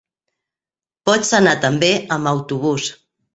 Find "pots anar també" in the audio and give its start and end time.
1.09-1.91